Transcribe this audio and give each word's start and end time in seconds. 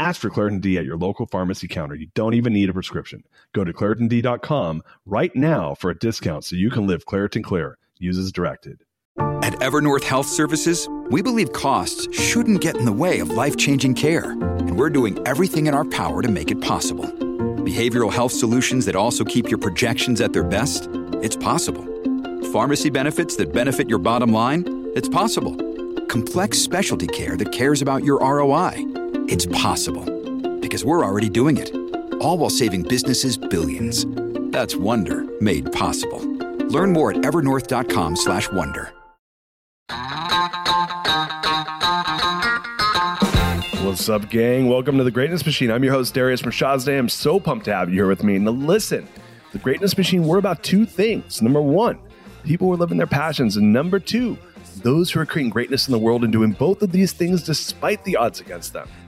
Ask 0.00 0.20
for 0.20 0.30
Claritin 0.30 0.60
D 0.60 0.78
at 0.78 0.84
your 0.84 0.96
local 0.96 1.26
pharmacy 1.26 1.66
counter. 1.66 1.96
You 1.96 2.06
don't 2.14 2.34
even 2.34 2.52
need 2.52 2.70
a 2.70 2.72
prescription. 2.72 3.24
Go 3.52 3.64
to 3.64 3.72
ClaritinD.com 3.72 4.84
right 5.06 5.34
now 5.34 5.74
for 5.74 5.90
a 5.90 5.98
discount 5.98 6.44
so 6.44 6.54
you 6.54 6.70
can 6.70 6.86
live 6.86 7.04
Claritin 7.04 7.42
Clear. 7.42 7.78
Use 7.98 8.16
as 8.16 8.30
directed. 8.30 8.84
At 9.18 9.54
Evernorth 9.54 10.04
Health 10.04 10.28
Services, 10.28 10.88
we 11.10 11.20
believe 11.20 11.52
costs 11.52 12.06
shouldn't 12.16 12.60
get 12.60 12.76
in 12.76 12.84
the 12.84 12.92
way 12.92 13.18
of 13.18 13.30
life 13.30 13.56
changing 13.56 13.94
care, 13.94 14.30
and 14.30 14.78
we're 14.78 14.90
doing 14.90 15.18
everything 15.26 15.66
in 15.66 15.74
our 15.74 15.84
power 15.84 16.22
to 16.22 16.28
make 16.28 16.52
it 16.52 16.60
possible. 16.60 17.06
Behavioral 17.06 18.12
health 18.12 18.32
solutions 18.32 18.86
that 18.86 18.94
also 18.94 19.24
keep 19.24 19.48
your 19.48 19.58
projections 19.58 20.20
at 20.20 20.32
their 20.32 20.44
best? 20.44 20.88
It's 21.22 21.36
possible. 21.36 21.84
Pharmacy 22.52 22.90
benefits 22.90 23.34
that 23.36 23.52
benefit 23.52 23.88
your 23.88 23.98
bottom 23.98 24.32
line? 24.32 24.92
It's 24.94 25.08
possible. 25.08 25.56
Complex 26.06 26.58
specialty 26.58 27.08
care 27.08 27.36
that 27.36 27.50
cares 27.50 27.82
about 27.82 28.04
your 28.04 28.20
ROI? 28.20 28.97
It's 29.30 29.44
possible. 29.44 30.06
Because 30.58 30.86
we're 30.86 31.04
already 31.04 31.28
doing 31.28 31.58
it. 31.58 31.70
All 32.14 32.38
while 32.38 32.48
saving 32.48 32.84
businesses 32.84 33.36
billions. 33.36 34.06
That's 34.52 34.74
Wonder 34.74 35.26
made 35.42 35.70
possible. 35.70 36.20
Learn 36.68 36.94
more 36.94 37.10
at 37.10 37.18
evernorth.com/wonder. 37.18 38.90
What's 43.84 44.08
up, 44.08 44.30
gang? 44.30 44.70
Welcome 44.70 44.96
to 44.96 45.04
the 45.04 45.10
Greatness 45.10 45.44
Machine. 45.44 45.70
I'm 45.70 45.84
your 45.84 45.92
host, 45.92 46.14
Darius 46.14 46.40
Mirshahzadeh. 46.40 46.98
I'm 46.98 47.10
so 47.10 47.38
pumped 47.38 47.66
to 47.66 47.74
have 47.74 47.90
you 47.90 47.96
here 47.96 48.06
with 48.06 48.24
me. 48.24 48.38
Now, 48.38 48.52
listen, 48.52 49.06
the 49.52 49.58
Greatness 49.58 49.98
Machine, 49.98 50.24
we're 50.24 50.38
about 50.38 50.62
two 50.62 50.86
things. 50.86 51.42
Number 51.42 51.60
one, 51.60 51.98
people 52.44 52.68
who 52.68 52.72
are 52.72 52.78
living 52.78 52.96
their 52.96 53.06
passions. 53.06 53.58
And 53.58 53.74
number 53.74 53.98
two, 53.98 54.38
those 54.82 55.10
who 55.10 55.20
are 55.20 55.26
creating 55.26 55.50
greatness 55.50 55.86
in 55.86 55.92
the 55.92 55.98
world 55.98 56.24
and 56.24 56.32
doing 56.32 56.52
both 56.52 56.82
of 56.82 56.92
these 56.92 57.12
things 57.12 57.42
despite 57.42 58.04
the 58.04 58.16
odds 58.16 58.40
against 58.40 58.72
them. 58.72 58.88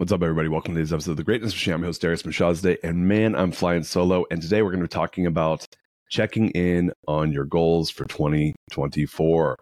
What's 0.00 0.12
up, 0.12 0.22
everybody? 0.22 0.48
Welcome 0.48 0.72
to 0.72 0.80
this 0.80 0.92
episode 0.92 1.10
of 1.10 1.16
The 1.18 1.24
Greatness 1.24 1.52
Machine. 1.52 1.74
I'm 1.74 1.80
your 1.80 1.88
host, 1.88 2.00
Darius 2.00 2.22
Mirshahzadeh, 2.22 2.78
and 2.82 3.06
man, 3.06 3.34
I'm 3.34 3.52
flying 3.52 3.82
solo. 3.82 4.24
And 4.30 4.40
today 4.40 4.62
we're 4.62 4.70
going 4.70 4.80
to 4.80 4.88
be 4.88 4.88
talking 4.88 5.26
about 5.26 5.68
checking 6.08 6.48
in 6.52 6.90
on 7.06 7.32
your 7.32 7.44
goals 7.44 7.90
for 7.90 8.06
2024. 8.06 9.58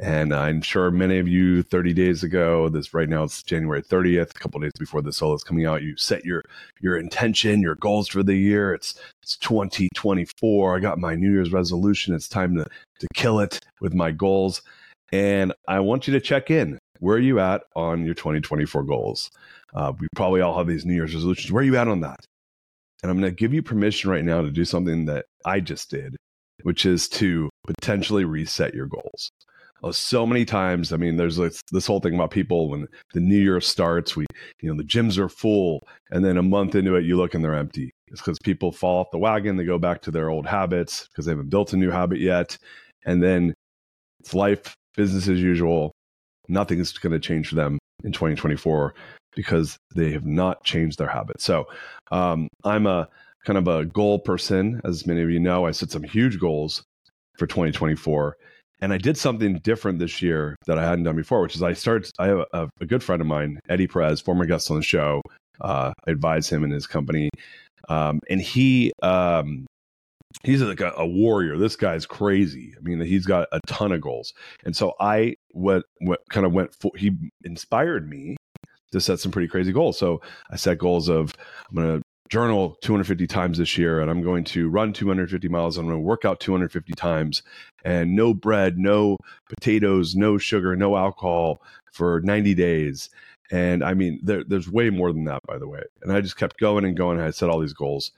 And 0.00 0.32
I'm 0.32 0.62
sure 0.62 0.92
many 0.92 1.18
of 1.18 1.26
you 1.26 1.64
30 1.64 1.92
days 1.92 2.22
ago, 2.22 2.68
this 2.68 2.94
right 2.94 3.08
now 3.08 3.24
it's 3.24 3.42
January 3.42 3.82
30th, 3.82 4.30
a 4.30 4.38
couple 4.38 4.60
days 4.60 4.70
before 4.78 5.02
the 5.02 5.12
solo 5.12 5.34
is 5.34 5.42
coming 5.42 5.66
out, 5.66 5.82
you 5.82 5.96
set 5.96 6.24
your 6.24 6.44
your 6.80 6.96
intention, 6.96 7.60
your 7.60 7.74
goals 7.74 8.06
for 8.06 8.22
the 8.22 8.36
year. 8.36 8.72
It's 8.72 8.94
it's 9.24 9.36
2024. 9.38 10.76
I 10.76 10.78
got 10.78 11.00
my 11.00 11.16
New 11.16 11.32
Year's 11.32 11.50
resolution. 11.50 12.14
It's 12.14 12.28
time 12.28 12.54
to 12.54 12.64
to 13.00 13.08
kill 13.12 13.40
it 13.40 13.58
with 13.80 13.92
my 13.92 14.12
goals. 14.12 14.62
And 15.12 15.52
I 15.66 15.80
want 15.80 16.06
you 16.06 16.12
to 16.14 16.20
check 16.20 16.50
in. 16.50 16.78
Where 16.98 17.16
are 17.16 17.20
you 17.20 17.40
at 17.40 17.62
on 17.74 18.04
your 18.04 18.14
2024 18.14 18.82
goals? 18.84 19.30
Uh, 19.74 19.92
we 19.98 20.06
probably 20.14 20.40
all 20.40 20.56
have 20.58 20.66
these 20.66 20.84
New 20.84 20.94
Year's 20.94 21.14
resolutions. 21.14 21.50
Where 21.50 21.62
are 21.62 21.66
you 21.66 21.76
at 21.76 21.88
on 21.88 22.00
that? 22.00 22.20
And 23.02 23.10
I'm 23.10 23.18
going 23.18 23.32
to 23.32 23.36
give 23.36 23.54
you 23.54 23.62
permission 23.62 24.10
right 24.10 24.24
now 24.24 24.42
to 24.42 24.50
do 24.50 24.64
something 24.64 25.06
that 25.06 25.26
I 25.44 25.60
just 25.60 25.90
did, 25.90 26.16
which 26.62 26.84
is 26.84 27.08
to 27.10 27.48
potentially 27.66 28.24
reset 28.24 28.74
your 28.74 28.86
goals. 28.86 29.30
Uh, 29.82 29.92
so 29.92 30.26
many 30.26 30.44
times, 30.44 30.92
I 30.92 30.98
mean, 30.98 31.16
there's 31.16 31.36
this, 31.36 31.62
this 31.72 31.86
whole 31.86 32.00
thing 32.00 32.14
about 32.14 32.30
people 32.30 32.68
when 32.68 32.86
the 33.14 33.20
new 33.20 33.38
year 33.38 33.60
starts, 33.60 34.14
we, 34.14 34.26
you 34.60 34.68
know, 34.68 34.76
the 34.76 34.86
gyms 34.86 35.16
are 35.16 35.30
full, 35.30 35.86
and 36.10 36.22
then 36.22 36.36
a 36.36 36.42
month 36.42 36.74
into 36.74 36.96
it, 36.96 37.04
you 37.04 37.16
look 37.16 37.32
and 37.32 37.42
they're 37.42 37.54
empty. 37.54 37.90
It's 38.08 38.20
because 38.20 38.38
people 38.42 38.72
fall 38.72 39.00
off 39.00 39.10
the 39.10 39.18
wagon, 39.18 39.56
they 39.56 39.64
go 39.64 39.78
back 39.78 40.02
to 40.02 40.10
their 40.10 40.28
old 40.28 40.46
habits 40.46 41.08
because 41.08 41.24
they 41.24 41.32
haven't 41.32 41.48
built 41.48 41.72
a 41.72 41.78
new 41.78 41.90
habit 41.90 42.18
yet, 42.18 42.58
and 43.06 43.22
then 43.22 43.54
it's 44.18 44.34
life, 44.34 44.74
business 44.96 45.28
as 45.28 45.40
usual. 45.40 45.92
Nothing's 46.48 46.96
going 46.98 47.12
to 47.12 47.20
change 47.20 47.48
for 47.48 47.54
them 47.54 47.78
in 48.04 48.12
2024 48.12 48.94
because 49.34 49.76
they 49.94 50.10
have 50.12 50.26
not 50.26 50.64
changed 50.64 50.98
their 50.98 51.08
habits. 51.08 51.44
So 51.44 51.66
um, 52.10 52.48
I'm 52.64 52.86
a 52.86 53.08
kind 53.44 53.58
of 53.58 53.68
a 53.68 53.84
goal 53.84 54.18
person, 54.18 54.80
as 54.84 55.06
many 55.06 55.22
of 55.22 55.30
you 55.30 55.40
know. 55.40 55.66
I 55.66 55.70
set 55.70 55.90
some 55.90 56.02
huge 56.02 56.38
goals 56.38 56.82
for 57.38 57.46
2024. 57.46 58.36
And 58.82 58.92
I 58.92 58.98
did 58.98 59.16
something 59.18 59.58
different 59.58 59.98
this 59.98 60.22
year 60.22 60.56
that 60.66 60.78
I 60.78 60.84
hadn't 60.84 61.04
done 61.04 61.16
before, 61.16 61.42
which 61.42 61.54
is 61.54 61.62
I 61.62 61.74
started. 61.74 62.10
I 62.18 62.28
have 62.28 62.44
a, 62.52 62.68
a 62.80 62.86
good 62.86 63.02
friend 63.02 63.20
of 63.20 63.26
mine, 63.26 63.60
Eddie 63.68 63.86
Perez, 63.86 64.20
former 64.20 64.46
guest 64.46 64.70
on 64.70 64.78
the 64.78 64.82
show. 64.82 65.20
Uh, 65.60 65.92
I 66.06 66.10
advise 66.10 66.48
him 66.48 66.64
and 66.64 66.72
his 66.72 66.86
company, 66.86 67.28
um, 67.90 68.20
and 68.30 68.40
he 68.40 68.92
um, 69.02 69.66
he's 70.42 70.62
like 70.62 70.80
a, 70.80 70.92
a, 70.96 71.06
warrior. 71.06 71.56
This 71.56 71.76
guy's 71.76 72.06
crazy. 72.06 72.74
I 72.76 72.80
mean, 72.82 73.00
he's 73.00 73.26
got 73.26 73.48
a 73.52 73.60
ton 73.66 73.92
of 73.92 74.00
goals, 74.00 74.32
and 74.64 74.76
so 74.76 74.94
I 75.00 75.36
what 75.52 75.84
what 76.00 76.20
kind 76.30 76.46
of 76.46 76.52
went 76.52 76.74
for. 76.74 76.92
He 76.96 77.12
inspired 77.44 78.08
me 78.08 78.36
to 78.92 79.00
set 79.00 79.20
some 79.20 79.32
pretty 79.32 79.48
crazy 79.48 79.72
goals. 79.72 79.98
So 79.98 80.20
I 80.50 80.56
set 80.56 80.78
goals 80.78 81.08
of 81.08 81.32
I'm 81.70 81.76
to 81.76 82.02
journal 82.30 82.76
250 82.80 83.26
times 83.26 83.58
this 83.58 83.76
year 83.76 84.00
and 84.00 84.10
I'm 84.10 84.22
going 84.22 84.44
to 84.44 84.68
run 84.68 84.92
250 84.92 85.48
miles. 85.48 85.76
And 85.76 85.86
I'm 85.86 85.92
to 85.96 86.00
work 86.00 86.24
out 86.24 86.40
250 86.40 86.92
times 86.94 87.42
and 87.84 88.14
no 88.14 88.32
bread, 88.32 88.78
no 88.78 89.16
potatoes, 89.48 90.14
no 90.14 90.38
sugar, 90.38 90.76
no 90.76 90.96
alcohol 90.96 91.60
for 91.92 92.20
90 92.20 92.54
days. 92.54 93.10
And 93.50 93.82
I 93.82 93.94
mean, 93.94 94.20
there, 94.22 94.44
there's 94.44 94.70
way 94.70 94.90
more 94.90 95.12
than 95.12 95.24
that, 95.24 95.40
by 95.46 95.58
the 95.58 95.68
way. 95.68 95.82
And 96.02 96.12
I 96.12 96.20
just 96.20 96.36
kept 96.36 96.58
going 96.60 96.84
and 96.84 96.96
going. 96.96 97.18
And 97.18 97.26
I 97.26 97.30
set 97.30 97.50
all 97.50 97.58
these 97.58 97.72
goals. 97.72 98.12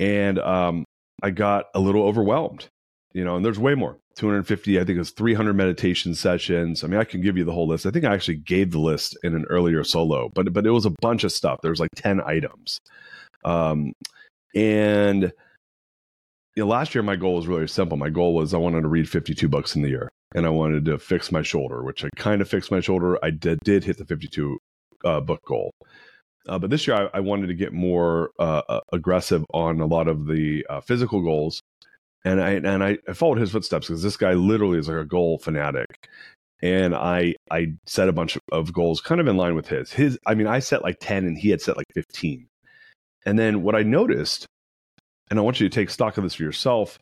And 0.00 0.40
um, 0.40 0.84
I 1.22 1.30
got 1.30 1.66
a 1.74 1.80
little 1.80 2.02
overwhelmed, 2.04 2.68
you 3.12 3.24
know, 3.24 3.36
and 3.36 3.44
there's 3.44 3.58
way 3.58 3.74
more. 3.74 3.98
250 4.16 4.78
i 4.78 4.84
think 4.84 4.96
it 4.96 4.98
was 4.98 5.10
300 5.10 5.54
meditation 5.54 6.14
sessions. 6.14 6.84
I 6.84 6.86
mean 6.86 7.00
i 7.00 7.04
can 7.04 7.22
give 7.22 7.36
you 7.36 7.44
the 7.44 7.52
whole 7.52 7.66
list. 7.66 7.86
I 7.86 7.90
think 7.90 8.04
i 8.04 8.12
actually 8.12 8.36
gave 8.36 8.70
the 8.70 8.78
list 8.78 9.16
in 9.22 9.34
an 9.34 9.46
earlier 9.48 9.84
solo 9.84 10.30
but 10.34 10.52
but 10.52 10.66
it 10.66 10.70
was 10.70 10.86
a 10.86 10.92
bunch 11.00 11.24
of 11.24 11.32
stuff. 11.32 11.60
There 11.62 11.70
was 11.70 11.80
like 11.80 11.90
10 11.96 12.20
items. 12.20 12.78
Um 13.44 13.94
and 14.54 15.32
you 16.54 16.62
know, 16.62 16.66
last 16.66 16.94
year 16.94 17.02
my 17.02 17.16
goal 17.16 17.36
was 17.36 17.46
really 17.46 17.66
simple. 17.66 17.96
My 17.96 18.10
goal 18.10 18.34
was 18.34 18.52
i 18.52 18.58
wanted 18.58 18.82
to 18.82 18.88
read 18.88 19.08
52 19.08 19.48
books 19.48 19.74
in 19.74 19.82
the 19.82 19.88
year 19.88 20.10
and 20.34 20.44
i 20.44 20.50
wanted 20.50 20.84
to 20.84 20.98
fix 20.98 21.32
my 21.32 21.42
shoulder 21.42 21.82
which 21.82 22.04
i 22.04 22.08
kind 22.16 22.42
of 22.42 22.48
fixed 22.48 22.70
my 22.70 22.80
shoulder. 22.80 23.18
I 23.24 23.30
did, 23.30 23.60
did 23.64 23.84
hit 23.84 23.96
the 23.96 24.04
52 24.04 24.58
uh, 25.04 25.20
book 25.20 25.40
goal 25.46 25.72
uh, 26.48 26.58
but 26.58 26.70
this 26.70 26.86
year 26.86 26.96
I, 26.96 27.18
I, 27.18 27.20
wanted 27.20 27.46
to 27.48 27.54
get 27.54 27.72
more 27.72 28.30
uh, 28.38 28.62
uh 28.68 28.80
aggressive 28.92 29.44
on 29.52 29.80
a 29.80 29.86
lot 29.86 30.08
of 30.08 30.26
the 30.26 30.66
uh, 30.68 30.80
physical 30.80 31.22
goals 31.22 31.62
and 32.24 32.40
I 32.40 32.50
and 32.50 32.84
I, 32.84 32.98
followed 33.14 33.38
his 33.38 33.50
footsteps 33.50 33.88
because 33.88 34.02
this 34.02 34.16
guy 34.16 34.34
literally 34.34 34.78
is 34.78 34.88
like 34.88 34.98
a 34.98 35.04
goal 35.04 35.38
fanatic. 35.38 36.08
And 36.62 36.94
I 36.94 37.34
I 37.50 37.74
set 37.86 38.08
a 38.08 38.12
bunch 38.12 38.38
of 38.52 38.72
goals 38.72 39.00
kind 39.00 39.20
of 39.20 39.26
in 39.26 39.36
line 39.36 39.54
with 39.54 39.68
his. 39.68 39.92
His 39.92 40.18
I 40.26 40.34
mean 40.34 40.46
I 40.46 40.60
set 40.60 40.82
like 40.82 40.98
10 41.00 41.24
and 41.24 41.36
he 41.36 41.50
had 41.50 41.60
set 41.60 41.76
like 41.76 41.88
15. 41.94 42.46
And 43.26 43.38
then 43.38 43.62
what 43.62 43.74
I 43.76 43.82
noticed, 43.82 44.46
and 45.30 45.38
I 45.38 45.42
want 45.42 45.60
you 45.60 45.68
to 45.68 45.74
take 45.74 45.90
stock 45.90 46.16
of 46.16 46.24
this 46.24 46.34
for 46.34 46.42
yourself, 46.42 46.98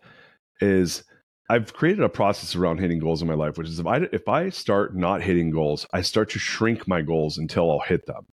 is 0.61 1.05
I've 1.51 1.73
created 1.73 2.05
a 2.05 2.09
process 2.09 2.55
around 2.55 2.79
hitting 2.79 2.99
goals 2.99 3.23
in 3.23 3.29
my 3.29 3.35
life, 3.35 3.59
which 3.59 3.69
is 3.69 3.79
if 3.79 3.87
I 3.87 3.99
if 4.13 4.29
I 4.29 4.49
start 4.51 4.97
not 4.97 5.23
hitting 5.23 5.51
goals, 5.51 5.87
I 5.93 6.03
start 6.03 6.31
to 6.31 6.39
shrink 6.39 6.89
my 6.89 7.03
goals 7.03 7.37
until 7.39 7.71
I'll 7.71 7.81
hit 7.81 8.07
them. 8.07 8.27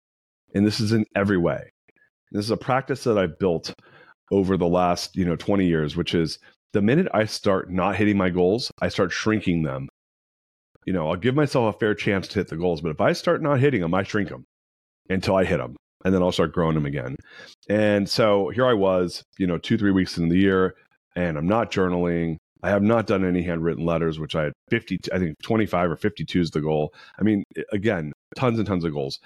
And 0.56 0.66
this 0.66 0.80
is 0.80 0.92
in 0.92 1.04
every 1.14 1.38
way. 1.38 1.70
This 2.32 2.44
is 2.44 2.50
a 2.50 2.56
practice 2.56 3.04
that 3.04 3.18
I've 3.18 3.38
built 3.38 3.72
over 4.32 4.56
the 4.56 4.66
last, 4.66 5.16
you 5.16 5.24
know, 5.24 5.36
20 5.36 5.66
years, 5.66 5.96
which 5.96 6.14
is 6.14 6.38
the 6.72 6.82
minute 6.82 7.08
I 7.14 7.26
start 7.26 7.70
not 7.70 7.96
hitting 7.96 8.16
my 8.16 8.30
goals, 8.30 8.72
I 8.80 8.88
start 8.88 9.12
shrinking 9.12 9.62
them 9.62 9.88
you 10.86 10.92
know, 10.92 11.10
I'll 11.10 11.16
give 11.16 11.34
myself 11.34 11.74
a 11.74 11.78
fair 11.78 11.94
chance 11.94 12.28
to 12.28 12.34
hit 12.36 12.48
the 12.48 12.56
goals. 12.56 12.80
But 12.80 12.90
if 12.90 13.00
I 13.00 13.12
start 13.12 13.42
not 13.42 13.60
hitting 13.60 13.80
them, 13.80 13.92
I 13.92 14.04
shrink 14.04 14.30
them 14.30 14.46
until 15.10 15.34
I 15.34 15.44
hit 15.44 15.58
them. 15.58 15.76
And 16.04 16.14
then 16.14 16.22
I'll 16.22 16.32
start 16.32 16.52
growing 16.52 16.74
them 16.74 16.86
again. 16.86 17.16
And 17.68 18.08
so 18.08 18.48
here 18.50 18.66
I 18.66 18.74
was, 18.74 19.24
you 19.38 19.46
know, 19.46 19.58
two, 19.58 19.76
three 19.76 19.90
weeks 19.90 20.16
into 20.16 20.32
the 20.32 20.40
year, 20.40 20.76
and 21.16 21.36
I'm 21.36 21.48
not 21.48 21.72
journaling. 21.72 22.36
I 22.62 22.70
have 22.70 22.82
not 22.82 23.06
done 23.06 23.24
any 23.24 23.42
handwritten 23.42 23.84
letters, 23.84 24.18
which 24.18 24.36
I 24.36 24.44
had 24.44 24.52
50, 24.70 25.00
I 25.12 25.18
think 25.18 25.34
25 25.42 25.90
or 25.90 25.96
52 25.96 26.40
is 26.40 26.50
the 26.50 26.60
goal. 26.60 26.94
I 27.18 27.22
mean, 27.22 27.42
again, 27.72 28.12
tons 28.34 28.58
and 28.58 28.66
tons 28.66 28.84
of 28.84 28.92
goals. 28.92 29.20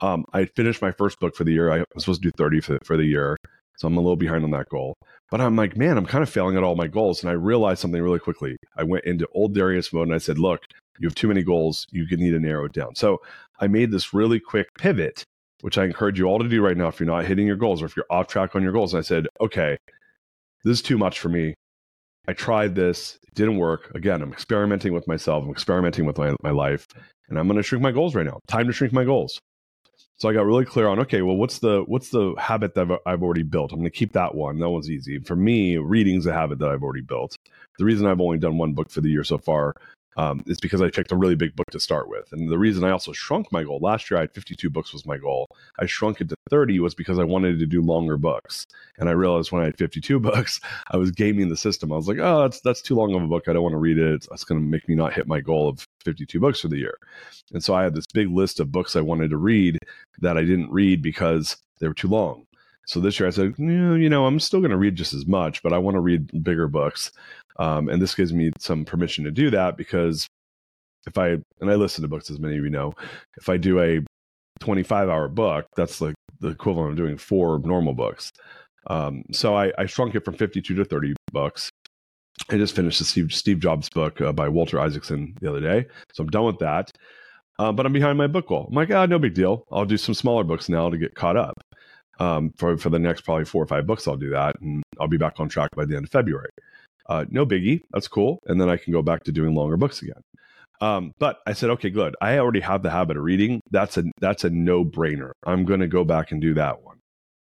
Um, 0.00 0.24
I 0.32 0.44
finished 0.44 0.82
my 0.82 0.90
first 0.90 1.18
book 1.20 1.34
for 1.34 1.44
the 1.44 1.52
year. 1.52 1.70
I 1.72 1.84
was 1.94 2.04
supposed 2.04 2.22
to 2.22 2.28
do 2.28 2.32
30 2.36 2.60
for, 2.60 2.78
for 2.84 2.96
the 2.96 3.04
year. 3.04 3.36
So 3.78 3.88
I'm 3.88 3.96
a 3.96 4.00
little 4.00 4.16
behind 4.16 4.44
on 4.44 4.50
that 4.52 4.68
goal. 4.68 4.94
But 5.30 5.40
I'm 5.40 5.56
like, 5.56 5.76
man, 5.76 5.98
I'm 5.98 6.06
kind 6.06 6.22
of 6.22 6.30
failing 6.30 6.56
at 6.56 6.62
all 6.62 6.76
my 6.76 6.86
goals. 6.86 7.22
And 7.22 7.30
I 7.30 7.34
realized 7.34 7.80
something 7.80 8.00
really 8.00 8.18
quickly. 8.18 8.56
I 8.76 8.84
went 8.84 9.04
into 9.04 9.28
old 9.34 9.54
Darius 9.54 9.92
mode 9.92 10.08
and 10.08 10.14
I 10.14 10.18
said, 10.18 10.38
look, 10.38 10.62
you 10.98 11.08
have 11.08 11.14
too 11.14 11.28
many 11.28 11.42
goals. 11.42 11.86
You 11.90 12.06
need 12.16 12.30
to 12.30 12.40
narrow 12.40 12.64
it 12.64 12.72
down. 12.72 12.94
So 12.94 13.20
I 13.60 13.66
made 13.66 13.90
this 13.90 14.14
really 14.14 14.40
quick 14.40 14.68
pivot, 14.78 15.24
which 15.60 15.78
I 15.78 15.84
encourage 15.84 16.18
you 16.18 16.26
all 16.26 16.38
to 16.38 16.48
do 16.48 16.62
right 16.62 16.76
now 16.76 16.88
if 16.88 17.00
you're 17.00 17.06
not 17.06 17.26
hitting 17.26 17.46
your 17.46 17.56
goals 17.56 17.82
or 17.82 17.86
if 17.86 17.96
you're 17.96 18.06
off 18.08 18.28
track 18.28 18.54
on 18.54 18.62
your 18.62 18.72
goals. 18.72 18.94
And 18.94 18.98
I 18.98 19.02
said, 19.02 19.26
okay, 19.40 19.76
this 20.64 20.78
is 20.78 20.82
too 20.82 20.96
much 20.96 21.20
for 21.20 21.28
me. 21.28 21.54
I 22.28 22.32
tried 22.32 22.74
this, 22.74 23.18
it 23.26 23.34
didn't 23.34 23.58
work. 23.58 23.92
Again, 23.94 24.22
I'm 24.22 24.32
experimenting 24.32 24.92
with 24.92 25.06
myself, 25.06 25.44
I'm 25.44 25.50
experimenting 25.50 26.06
with 26.06 26.18
my, 26.18 26.34
my 26.42 26.50
life, 26.50 26.86
and 27.28 27.38
I'm 27.38 27.46
going 27.46 27.56
to 27.56 27.62
shrink 27.62 27.82
my 27.82 27.92
goals 27.92 28.14
right 28.14 28.26
now. 28.26 28.40
Time 28.46 28.66
to 28.66 28.72
shrink 28.72 28.92
my 28.92 29.04
goals. 29.04 29.40
So 30.18 30.30
I 30.30 30.32
got 30.32 30.46
really 30.46 30.64
clear 30.64 30.88
on 30.88 30.98
okay, 31.00 31.20
well, 31.20 31.36
what's 31.36 31.58
the 31.58 31.82
what's 31.86 32.08
the 32.08 32.34
habit 32.38 32.74
that 32.74 32.90
I've, 32.90 32.98
I've 33.04 33.22
already 33.22 33.42
built? 33.42 33.72
I'm 33.72 33.78
going 33.78 33.90
to 33.90 33.96
keep 33.96 34.12
that 34.12 34.34
one. 34.34 34.58
That 34.58 34.70
one's 34.70 34.90
easy 34.90 35.18
for 35.18 35.36
me. 35.36 35.76
Reading's 35.76 36.24
a 36.24 36.32
habit 36.32 36.58
that 36.60 36.70
I've 36.70 36.82
already 36.82 37.02
built. 37.02 37.36
The 37.78 37.84
reason 37.84 38.06
I've 38.06 38.20
only 38.20 38.38
done 38.38 38.56
one 38.56 38.72
book 38.72 38.90
for 38.90 39.02
the 39.02 39.10
year 39.10 39.24
so 39.24 39.36
far 39.36 39.74
um, 40.16 40.42
because 40.60 40.80
I 40.80 40.90
picked 40.90 41.12
a 41.12 41.16
really 41.16 41.34
big 41.34 41.54
book 41.54 41.70
to 41.70 41.80
start 41.80 42.08
with. 42.08 42.32
And 42.32 42.50
the 42.50 42.58
reason 42.58 42.84
I 42.84 42.90
also 42.90 43.12
shrunk 43.12 43.52
my 43.52 43.62
goal 43.62 43.78
last 43.80 44.10
year, 44.10 44.18
I 44.18 44.22
had 44.22 44.32
52 44.32 44.70
books 44.70 44.92
was 44.92 45.06
my 45.06 45.18
goal. 45.18 45.46
I 45.78 45.86
shrunk 45.86 46.20
it 46.20 46.28
to 46.30 46.36
30 46.50 46.80
was 46.80 46.94
because 46.94 47.18
I 47.18 47.24
wanted 47.24 47.58
to 47.58 47.66
do 47.66 47.82
longer 47.82 48.16
books. 48.16 48.66
And 48.98 49.08
I 49.08 49.12
realized 49.12 49.52
when 49.52 49.62
I 49.62 49.66
had 49.66 49.76
52 49.78 50.18
books, 50.20 50.60
I 50.90 50.96
was 50.96 51.10
gaming 51.10 51.48
the 51.48 51.56
system. 51.56 51.92
I 51.92 51.96
was 51.96 52.08
like, 52.08 52.18
oh, 52.18 52.42
that's 52.42 52.60
that's 52.60 52.82
too 52.82 52.94
long 52.94 53.14
of 53.14 53.22
a 53.22 53.26
book. 53.26 53.44
I 53.48 53.52
don't 53.52 53.62
want 53.62 53.74
to 53.74 53.78
read 53.78 53.98
it. 53.98 54.26
It's 54.30 54.44
going 54.44 54.60
to 54.60 54.66
make 54.66 54.88
me 54.88 54.94
not 54.94 55.12
hit 55.12 55.26
my 55.26 55.40
goal 55.40 55.68
of 55.68 55.86
52 56.04 56.40
books 56.40 56.60
for 56.60 56.68
the 56.68 56.78
year. 56.78 56.96
And 57.52 57.62
so 57.62 57.74
I 57.74 57.82
had 57.82 57.94
this 57.94 58.06
big 58.12 58.30
list 58.30 58.60
of 58.60 58.72
books 58.72 58.96
I 58.96 59.00
wanted 59.00 59.30
to 59.30 59.36
read 59.36 59.78
that 60.20 60.38
I 60.38 60.42
didn't 60.42 60.70
read 60.70 61.02
because 61.02 61.56
they 61.78 61.88
were 61.88 61.94
too 61.94 62.08
long. 62.08 62.46
So 62.86 63.00
this 63.00 63.18
year 63.18 63.26
I 63.26 63.30
said, 63.30 63.54
you 63.58 64.08
know, 64.08 64.26
I'm 64.26 64.38
still 64.38 64.60
going 64.60 64.70
to 64.70 64.76
read 64.76 64.94
just 64.94 65.12
as 65.12 65.26
much, 65.26 65.60
but 65.62 65.72
I 65.72 65.78
want 65.78 65.96
to 65.96 66.00
read 66.00 66.44
bigger 66.44 66.68
books. 66.68 67.10
Um, 67.58 67.88
and 67.88 68.00
this 68.00 68.14
gives 68.14 68.32
me 68.32 68.52
some 68.58 68.84
permission 68.84 69.24
to 69.24 69.30
do 69.30 69.50
that 69.50 69.76
because 69.76 70.26
if 71.06 71.16
I, 71.16 71.28
and 71.60 71.70
I 71.70 71.74
listen 71.74 72.02
to 72.02 72.08
books, 72.08 72.30
as 72.30 72.38
many 72.38 72.58
of 72.58 72.64
you 72.64 72.70
know, 72.70 72.94
if 73.36 73.48
I 73.48 73.56
do 73.56 73.80
a 73.80 74.00
25 74.60 75.08
hour 75.08 75.28
book, 75.28 75.66
that's 75.76 76.00
like 76.00 76.14
the 76.40 76.48
equivalent 76.48 76.90
of 76.90 76.96
doing 76.96 77.16
four 77.16 77.58
normal 77.60 77.94
books. 77.94 78.32
Um, 78.88 79.24
so 79.32 79.56
I, 79.56 79.72
I, 79.78 79.86
shrunk 79.86 80.14
it 80.14 80.24
from 80.24 80.34
52 80.34 80.74
to 80.74 80.84
30 80.84 81.14
books. 81.32 81.70
I 82.50 82.56
just 82.56 82.76
finished 82.76 83.00
the 83.00 83.04
Steve, 83.04 83.32
Steve 83.32 83.58
Jobs 83.58 83.88
book 83.88 84.20
uh, 84.20 84.32
by 84.32 84.48
Walter 84.48 84.78
Isaacson 84.78 85.34
the 85.40 85.50
other 85.50 85.60
day. 85.60 85.86
So 86.12 86.22
I'm 86.22 86.28
done 86.28 86.44
with 86.44 86.58
that. 86.58 86.92
Uh, 87.58 87.72
but 87.72 87.86
I'm 87.86 87.92
behind 87.92 88.18
my 88.18 88.26
book 88.26 88.48
goal. 88.48 88.66
I'm 88.68 88.74
like, 88.74 88.90
ah, 88.90 89.06
no 89.06 89.18
big 89.18 89.34
deal. 89.34 89.64
I'll 89.72 89.86
do 89.86 89.96
some 89.96 90.14
smaller 90.14 90.44
books 90.44 90.68
now 90.68 90.90
to 90.90 90.98
get 90.98 91.14
caught 91.14 91.36
up. 91.36 91.54
Um, 92.18 92.52
for, 92.56 92.78
for 92.78 92.90
the 92.90 92.98
next 92.98 93.22
probably 93.22 93.44
four 93.44 93.62
or 93.62 93.66
five 93.66 93.86
books, 93.86 94.06
I'll 94.06 94.16
do 94.16 94.30
that. 94.30 94.60
And 94.60 94.82
I'll 95.00 95.08
be 95.08 95.16
back 95.16 95.40
on 95.40 95.48
track 95.48 95.70
by 95.74 95.84
the 95.84 95.96
end 95.96 96.04
of 96.04 96.10
February. 96.10 96.50
Uh, 97.08 97.24
no 97.28 97.46
biggie. 97.46 97.82
That's 97.92 98.08
cool. 98.08 98.40
And 98.46 98.60
then 98.60 98.68
I 98.68 98.76
can 98.76 98.92
go 98.92 99.02
back 99.02 99.24
to 99.24 99.32
doing 99.32 99.54
longer 99.54 99.76
books 99.76 100.02
again. 100.02 100.22
Um, 100.80 101.12
but 101.18 101.38
I 101.46 101.52
said, 101.52 101.70
okay, 101.70 101.90
good. 101.90 102.16
I 102.20 102.38
already 102.38 102.60
have 102.60 102.82
the 102.82 102.90
habit 102.90 103.16
of 103.16 103.22
reading. 103.22 103.60
That's 103.70 103.96
a 103.96 104.04
that's 104.20 104.44
a 104.44 104.50
no 104.50 104.84
brainer. 104.84 105.32
I'm 105.46 105.64
going 105.64 105.80
to 105.80 105.86
go 105.86 106.04
back 106.04 106.32
and 106.32 106.40
do 106.40 106.54
that 106.54 106.82
one. 106.82 106.98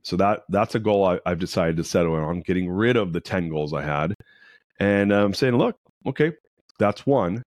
So 0.04 0.18
that 0.18 0.42
that's 0.50 0.76
a 0.76 0.80
goal 0.80 1.06
I, 1.06 1.20
have 1.26 1.40
decided 1.40 1.78
to 1.78 1.84
settle 1.84 2.16
on. 2.16 2.42
Getting 2.42 2.70
rid 2.70 2.98
of 2.98 3.14
the 3.14 3.22
ten 3.22 3.50
goals 3.50 3.74
I 3.74 3.84
had, 3.84 4.16
and 4.80 5.14
I'm 5.14 5.28
um, 5.28 5.34
saying, 5.34 5.58
look, 5.58 5.78
okay, 6.08 6.34
that's 6.80 7.06
one. 7.06 7.44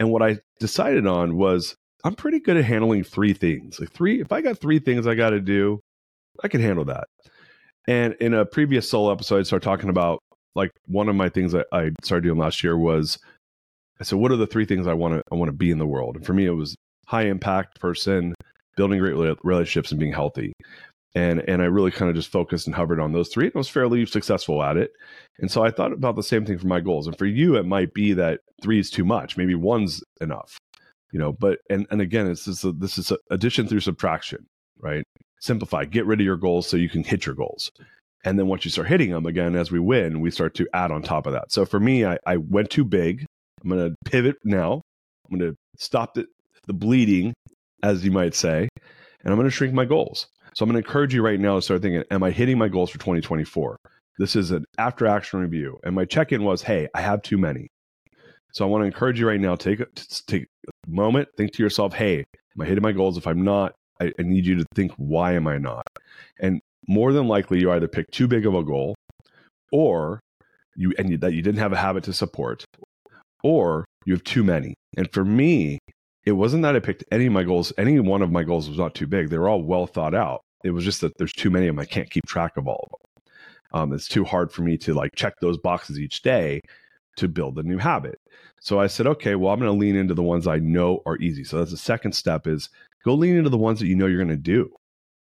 And 0.00 0.10
what 0.10 0.22
I 0.22 0.38
decided 0.58 1.06
on 1.06 1.36
was 1.36 1.76
I'm 2.04 2.14
pretty 2.14 2.40
good 2.40 2.56
at 2.56 2.64
handling 2.64 3.04
three 3.04 3.34
things. 3.34 3.78
Like 3.78 3.92
three, 3.92 4.20
if 4.20 4.32
I 4.32 4.40
got 4.40 4.58
three 4.58 4.78
things 4.78 5.06
I 5.06 5.14
got 5.14 5.30
to 5.30 5.40
do, 5.40 5.80
I 6.42 6.48
can 6.48 6.60
handle 6.60 6.84
that. 6.86 7.04
And 7.86 8.14
in 8.20 8.34
a 8.34 8.44
previous 8.44 8.88
solo 8.88 9.12
episode, 9.12 9.40
I 9.40 9.42
started 9.44 9.64
talking 9.64 9.90
about 9.90 10.20
like 10.54 10.70
one 10.86 11.08
of 11.08 11.16
my 11.16 11.28
things 11.28 11.54
I, 11.54 11.64
I 11.72 11.90
started 12.02 12.24
doing 12.24 12.38
last 12.38 12.62
year 12.64 12.76
was 12.76 13.18
I 14.00 14.04
said, 14.04 14.18
what 14.18 14.32
are 14.32 14.36
the 14.36 14.46
three 14.46 14.64
things 14.64 14.86
I 14.86 14.94
want 14.94 15.14
to 15.14 15.22
I 15.32 15.34
want 15.34 15.48
to 15.48 15.56
be 15.56 15.70
in 15.70 15.78
the 15.78 15.86
world? 15.86 16.16
And 16.16 16.26
for 16.26 16.32
me, 16.32 16.46
it 16.46 16.50
was 16.50 16.76
high 17.06 17.26
impact 17.26 17.80
person, 17.80 18.34
building 18.76 18.98
great 18.98 19.38
relationships, 19.42 19.90
and 19.90 20.00
being 20.00 20.12
healthy. 20.12 20.52
And 21.14 21.40
and 21.48 21.62
I 21.62 21.66
really 21.66 21.90
kind 21.90 22.08
of 22.08 22.16
just 22.16 22.30
focused 22.30 22.66
and 22.66 22.76
hovered 22.76 23.00
on 23.00 23.12
those 23.12 23.28
three. 23.28 23.46
And 23.46 23.54
I 23.54 23.58
was 23.58 23.68
fairly 23.68 24.06
successful 24.06 24.62
at 24.62 24.76
it. 24.76 24.92
And 25.38 25.50
so 25.50 25.64
I 25.64 25.70
thought 25.70 25.92
about 25.92 26.16
the 26.16 26.22
same 26.22 26.44
thing 26.44 26.58
for 26.58 26.66
my 26.66 26.80
goals. 26.80 27.06
And 27.06 27.16
for 27.16 27.26
you, 27.26 27.56
it 27.56 27.66
might 27.66 27.94
be 27.94 28.12
that 28.12 28.40
three 28.62 28.78
is 28.78 28.90
too 28.90 29.04
much. 29.04 29.36
Maybe 29.36 29.54
one's 29.54 30.02
enough. 30.20 30.58
You 31.12 31.18
know, 31.18 31.32
but 31.32 31.58
and 31.70 31.86
and 31.90 32.00
again, 32.00 32.30
it's 32.30 32.44
this 32.44 32.64
this 32.76 32.98
is 32.98 33.12
addition 33.30 33.66
through 33.66 33.80
subtraction, 33.80 34.46
right? 34.78 35.04
Simplify. 35.40 35.84
Get 35.86 36.06
rid 36.06 36.20
of 36.20 36.24
your 36.24 36.36
goals 36.36 36.68
so 36.68 36.76
you 36.76 36.90
can 36.90 37.04
hit 37.04 37.24
your 37.26 37.34
goals. 37.34 37.70
And 38.24 38.38
then 38.38 38.48
once 38.48 38.64
you 38.64 38.70
start 38.70 38.88
hitting 38.88 39.10
them 39.10 39.26
again, 39.26 39.54
as 39.54 39.70
we 39.70 39.78
win, 39.78 40.20
we 40.20 40.30
start 40.30 40.54
to 40.54 40.66
add 40.74 40.90
on 40.90 41.02
top 41.02 41.26
of 41.26 41.32
that. 41.32 41.52
So 41.52 41.64
for 41.64 41.78
me, 41.78 42.04
I, 42.04 42.18
I 42.26 42.36
went 42.36 42.70
too 42.70 42.84
big 42.84 43.26
I'm 43.62 43.70
going 43.70 43.90
to 43.90 43.96
pivot 44.10 44.36
now. 44.44 44.82
I'm 45.30 45.38
going 45.38 45.52
to 45.52 45.56
stop 45.76 46.14
the, 46.14 46.26
the 46.66 46.72
bleeding, 46.72 47.34
as 47.82 48.04
you 48.04 48.10
might 48.10 48.34
say, 48.34 48.68
and 48.80 49.32
I'm 49.32 49.36
going 49.36 49.44
to 49.44 49.50
shrink 49.50 49.74
my 49.74 49.84
goals. 49.84 50.28
So 50.54 50.64
I'm 50.64 50.70
going 50.70 50.82
to 50.82 50.86
encourage 50.86 51.14
you 51.14 51.22
right 51.22 51.38
now 51.38 51.56
to 51.56 51.62
start 51.62 51.82
thinking, 51.82 52.04
am 52.10 52.22
I 52.22 52.30
hitting 52.30 52.58
my 52.58 52.68
goals 52.68 52.90
for 52.90 52.98
2024? 52.98 53.76
This 54.18 54.34
is 54.34 54.50
an 54.50 54.64
after 54.78 55.06
action 55.06 55.40
review. 55.40 55.78
And 55.84 55.94
my 55.94 56.04
check 56.04 56.32
in 56.32 56.42
was, 56.42 56.62
hey, 56.62 56.88
I 56.94 57.00
have 57.00 57.22
too 57.22 57.38
many. 57.38 57.68
So 58.52 58.64
I 58.64 58.68
want 58.68 58.82
to 58.82 58.86
encourage 58.86 59.20
you 59.20 59.28
right 59.28 59.40
now, 59.40 59.54
take 59.54 59.80
a, 59.80 59.86
take 60.26 60.46
a 60.66 60.90
moment, 60.90 61.28
think 61.36 61.52
to 61.52 61.62
yourself, 61.62 61.94
hey, 61.94 62.18
am 62.18 62.62
I 62.62 62.64
hitting 62.64 62.82
my 62.82 62.92
goals? 62.92 63.16
If 63.16 63.26
I'm 63.26 63.42
not, 63.42 63.74
I, 64.00 64.06
I 64.18 64.22
need 64.22 64.46
you 64.46 64.56
to 64.56 64.64
think, 64.74 64.92
why 64.96 65.34
am 65.34 65.46
I 65.46 65.58
not? 65.58 65.86
And 66.40 66.60
more 66.88 67.12
than 67.12 67.28
likely, 67.28 67.60
you 67.60 67.70
either 67.70 67.86
pick 67.86 68.10
too 68.10 68.26
big 68.26 68.46
of 68.46 68.54
a 68.54 68.64
goal 68.64 68.94
or 69.70 70.20
you 70.74 70.94
and 70.98 71.10
you, 71.10 71.18
that 71.18 71.34
you 71.34 71.42
didn't 71.42 71.60
have 71.60 71.72
a 71.72 71.76
habit 71.76 72.04
to 72.04 72.12
support 72.12 72.64
or 73.44 73.84
you 74.06 74.14
have 74.14 74.24
too 74.24 74.42
many. 74.42 74.74
And 74.96 75.12
for 75.12 75.24
me, 75.24 75.78
it 76.24 76.32
wasn't 76.32 76.62
that 76.62 76.74
I 76.74 76.80
picked 76.80 77.04
any 77.12 77.26
of 77.26 77.32
my 77.32 77.44
goals. 77.44 77.72
Any 77.78 78.00
one 78.00 78.22
of 78.22 78.32
my 78.32 78.42
goals 78.42 78.68
was 78.68 78.78
not 78.78 78.94
too 78.94 79.06
big. 79.06 79.28
They 79.28 79.38
were 79.38 79.48
all 79.48 79.62
well 79.62 79.86
thought 79.86 80.14
out. 80.14 80.40
It 80.64 80.70
was 80.70 80.84
just 80.84 81.00
that 81.02 81.16
there's 81.18 81.32
too 81.32 81.50
many 81.50 81.68
of 81.68 81.76
them. 81.76 81.80
I 81.80 81.84
can't 81.84 82.10
keep 82.10 82.26
track 82.26 82.56
of 82.56 82.66
all 82.66 82.88
of 82.90 82.90
them. 82.90 83.80
Um, 83.80 83.92
it's 83.92 84.08
too 84.08 84.24
hard 84.24 84.50
for 84.50 84.62
me 84.62 84.78
to 84.78 84.94
like 84.94 85.14
check 85.14 85.34
those 85.40 85.58
boxes 85.58 85.98
each 85.98 86.22
day 86.22 86.60
to 87.16 87.28
build 87.28 87.58
a 87.58 87.62
new 87.62 87.78
habit. 87.78 88.18
So 88.60 88.80
I 88.80 88.86
said, 88.86 89.06
okay, 89.06 89.34
well, 89.34 89.52
I'm 89.52 89.60
going 89.60 89.72
to 89.72 89.78
lean 89.78 89.94
into 89.94 90.14
the 90.14 90.22
ones 90.22 90.46
I 90.46 90.58
know 90.58 91.02
are 91.06 91.18
easy. 91.18 91.44
So 91.44 91.58
that's 91.58 91.70
the 91.70 91.76
second 91.76 92.12
step 92.12 92.46
is 92.46 92.70
go 93.04 93.14
lean 93.14 93.36
into 93.36 93.50
the 93.50 93.58
ones 93.58 93.78
that 93.80 93.86
you 93.86 93.96
know 93.96 94.06
you're 94.06 94.24
going 94.24 94.28
to 94.28 94.36
do. 94.36 94.70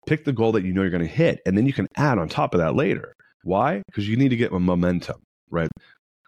Pick 0.07 0.25
the 0.25 0.33
goal 0.33 0.53
that 0.53 0.65
you 0.65 0.73
know 0.73 0.83
you're 0.83 0.91
going 0.91 1.07
to 1.07 1.09
hit, 1.09 1.41
and 1.47 1.57
then 1.57 1.67
you 1.67 1.73
can 1.73 1.89
add 1.97 2.19
on 2.19 2.29
top 2.29 2.55
of 2.55 2.61
that 2.61 2.75
later. 2.75 3.15
Why? 3.43 3.83
Because 3.87 4.09
you 4.09 4.17
need 4.17 4.31
to 4.31 4.37
get 4.37 4.53
momentum, 4.53 5.23
right? 5.51 5.71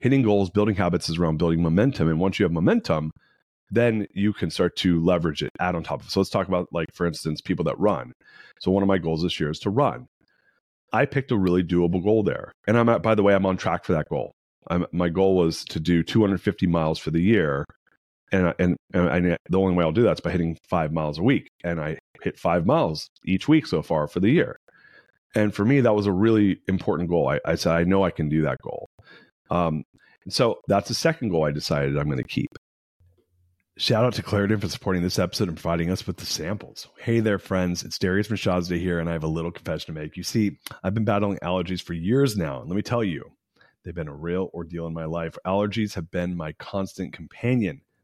hitting 0.01 0.23
goals, 0.23 0.51
building 0.51 0.77
habits 0.77 1.09
is 1.09 1.19
around 1.19 1.39
building 1.39 1.63
momentum. 1.63 2.09
And 2.09 2.21
once 2.21 2.39
you 2.39 2.45
have 2.45 2.53
momentum, 2.53 3.11
then 3.71 4.07
you 4.15 4.33
can 4.33 4.51
start 4.51 4.77
to 4.77 5.03
leverage 5.03 5.43
it, 5.43 5.51
add 5.59 5.75
on 5.75 5.83
top 5.83 6.01
of 6.01 6.07
it. 6.07 6.13
So 6.13 6.21
let's 6.21 6.31
talk 6.31 6.49
about, 6.49 6.69
like, 6.73 6.89
for 6.95 7.07
instance, 7.07 7.41
people 7.41 7.65
that 7.65 7.79
run. 7.79 8.13
So 8.61 8.71
one 8.71 8.83
of 8.83 8.87
my 8.87 8.99
goals 8.99 9.23
this 9.23 9.41
year 9.41 9.51
is 9.51 9.59
to 9.61 9.71
run. 9.71 10.07
I 10.93 11.05
picked 11.05 11.33
a 11.33 11.37
really 11.37 11.65
doable 11.65 12.03
goal 12.03 12.23
there. 12.23 12.53
And 12.69 12.79
I'm 12.79 12.89
at, 12.89 13.03
by 13.03 13.15
the 13.15 13.23
way, 13.23 13.35
I'm 13.35 13.47
on 13.47 13.57
track 13.57 13.85
for 13.85 13.93
that 13.95 14.09
goal. 14.09 14.33
I'm, 14.71 14.87
my 14.93 15.09
goal 15.09 15.37
was 15.37 15.65
to 15.67 15.81
do 15.81 16.03
250 16.03 16.67
miles 16.67 16.99
for 16.99 17.11
the 17.11 17.21
year. 17.21 17.65
And, 18.33 18.55
and, 18.59 18.77
and 18.93 19.33
I, 19.33 19.37
the 19.49 19.59
only 19.59 19.75
way 19.75 19.85
I'll 19.85 19.93
do 19.93 20.03
that 20.03 20.15
is 20.15 20.21
by 20.21 20.33
hitting 20.33 20.59
five 20.69 20.93
miles 20.93 21.19
a 21.19 21.23
week. 21.23 21.49
And 21.63 21.81
I 21.81 21.99
hit 22.23 22.39
five 22.39 22.67
miles 22.67 23.09
each 23.25 23.49
week 23.49 23.67
so 23.67 23.83
far 23.83 24.09
for 24.09 24.21
the 24.21 24.31
year. 24.31 24.59
And 25.35 25.55
for 25.55 25.65
me, 25.65 25.81
that 25.83 25.95
was 25.95 26.07
a 26.07 26.13
really 26.13 26.61
important 26.67 27.09
goal. 27.09 27.29
I, 27.29 27.41
I 27.45 27.55
said, 27.57 27.73
I 27.73 27.85
know 27.85 28.05
I 28.05 28.11
can 28.11 28.29
do 28.29 28.43
that 28.43 28.59
goal. 28.63 28.89
Um, 29.51 29.85
so 30.29 30.59
that's 30.67 30.89
the 30.89 30.95
second 30.95 31.29
goal 31.29 31.45
I 31.45 31.53
decided 31.53 31.97
I'm 31.97 32.07
going 32.07 32.17
to 32.19 32.25
keep. 32.25 32.51
Shout 33.79 34.07
out 34.07 34.15
to 34.15 34.23
Claritin 34.23 34.61
for 34.61 34.69
supporting 34.69 35.03
this 35.03 35.19
episode 35.19 35.49
and 35.49 35.57
providing 35.57 35.91
us 35.91 36.07
with 36.07 36.17
the 36.17 36.25
samples. 36.25 36.89
Hey 36.99 37.21
there, 37.21 37.39
friends. 37.39 37.85
It's 37.85 37.99
Darius 37.99 38.29
Mirshahzadeh 38.29 38.81
here, 38.81 38.99
and 38.99 39.09
I 39.09 39.13
have 39.13 39.23
a 39.23 39.29
little 39.29 39.51
confession 39.53 39.95
to 39.95 40.01
make. 40.01 40.17
You 40.17 40.23
see, 40.23 40.59
I've 40.83 40.95
been 40.95 41.05
battling 41.05 41.39
allergies 41.43 41.83
for 41.83 41.93
years 41.93 42.39
now, 42.39 42.61
and 42.61 42.71
let 42.71 42.77
me 42.77 42.81
tell 42.81 43.05
you, 43.05 43.23
they've 43.85 43.95
been 43.95 44.09
a 44.09 44.15
real 44.15 44.51
ordeal 44.55 44.87
in 44.87 44.95
my 44.95 45.05
life. 45.05 45.37
Allergies 45.47 45.93
have 45.93 46.11
been 46.11 46.35
my 46.35 46.53
constant 46.53 47.13
companion. 47.13 47.83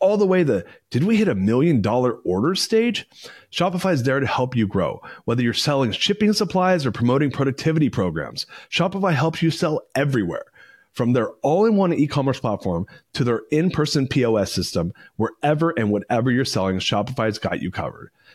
all 0.00 0.16
the 0.16 0.26
way 0.26 0.44
to 0.44 0.64
did 0.90 1.04
we 1.04 1.16
hit 1.16 1.28
a 1.28 1.34
million 1.34 1.80
dollar 1.80 2.14
order 2.24 2.54
stage? 2.54 3.08
Shopify 3.50 3.92
is 3.92 4.02
there 4.02 4.20
to 4.20 4.26
help 4.26 4.56
you 4.56 4.66
grow. 4.66 5.00
Whether 5.24 5.42
you're 5.42 5.54
selling 5.54 5.92
shipping 5.92 6.32
supplies 6.32 6.86
or 6.86 6.92
promoting 6.92 7.30
productivity 7.30 7.88
programs, 7.88 8.46
Shopify 8.70 9.14
helps 9.14 9.42
you 9.42 9.50
sell 9.50 9.82
everywhere. 9.94 10.44
From 10.92 11.12
their 11.12 11.28
all 11.42 11.64
in 11.64 11.76
one 11.76 11.92
e 11.92 12.06
commerce 12.06 12.40
platform 12.40 12.86
to 13.12 13.22
their 13.22 13.42
in 13.52 13.70
person 13.70 14.08
POS 14.08 14.52
system, 14.52 14.92
wherever 15.16 15.70
and 15.70 15.90
whatever 15.90 16.30
you're 16.30 16.44
selling, 16.44 16.78
Shopify's 16.78 17.38
got 17.38 17.62
you 17.62 17.70
covered. 17.70 18.10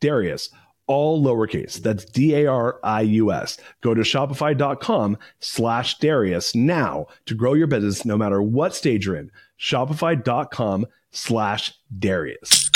Darius, 0.00 0.50
all 0.86 1.22
lowercase. 1.22 1.74
That's 1.82 2.04
D-A-R-I-U-S. 2.04 3.58
Go 3.80 3.94
to 3.94 4.02
shopify.com 4.02 5.18
slash 5.40 5.98
Darius 5.98 6.54
now 6.54 7.06
to 7.26 7.34
grow 7.34 7.54
your 7.54 7.66
business 7.66 8.04
no 8.04 8.16
matter 8.16 8.40
what 8.42 8.74
stage 8.74 9.06
you're 9.06 9.16
in. 9.16 9.30
Shopify.com 9.58 10.86
slash 11.10 11.74
Darius. 11.98 12.70